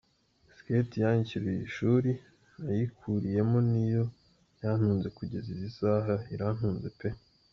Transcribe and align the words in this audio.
Skate 0.57 0.95
yanyishyuriye 1.03 1.59
ishuri, 1.69 2.11
nayikuriyemo 2.61 3.57
niyo 3.71 4.03
yantunze 4.61 5.07
kugeza 5.17 5.47
izi 5.53 5.69
saha 5.77 6.15
irantunze 6.33 6.89
pe. 6.99 7.09